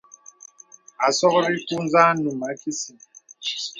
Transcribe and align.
Àsɔkri 1.07 1.57
kù 1.67 1.75
za 1.91 2.03
num 2.21 2.41
a 2.49 2.49
kísìn. 2.61 2.99